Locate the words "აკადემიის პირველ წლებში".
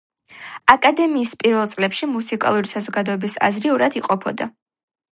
0.73-2.11